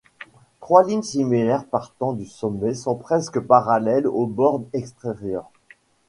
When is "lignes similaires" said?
0.83-1.63